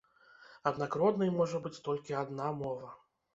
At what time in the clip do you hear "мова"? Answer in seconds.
2.65-2.91